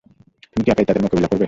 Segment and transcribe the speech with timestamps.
[0.45, 1.39] তুমি কি একাই তাদের মোকাবিলা করবে?